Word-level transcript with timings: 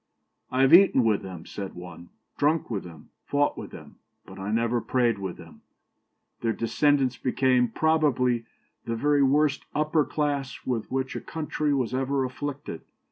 'I 0.49 0.61
have 0.61 0.73
eaten 0.73 1.03
with 1.03 1.21
them,' 1.21 1.45
said 1.45 1.75
one, 1.75 2.09
'drunk 2.35 2.71
with 2.71 2.83
them, 2.83 3.11
fought 3.23 3.55
with 3.55 3.69
them; 3.69 3.97
but 4.25 4.39
I 4.39 4.49
never 4.51 4.81
prayed 4.81 5.19
with 5.19 5.37
them.' 5.37 5.61
Their 6.41 6.53
descendants 6.53 7.17
became, 7.17 7.67
probably, 7.67 8.45
the 8.85 8.95
very 8.95 9.21
worst 9.21 9.65
upper 9.75 10.03
class 10.03 10.65
with 10.65 10.89
which 10.91 11.15
a 11.15 11.21
country 11.21 11.71
was 11.71 11.93
ever 11.93 12.25
afflicted. 12.25 12.81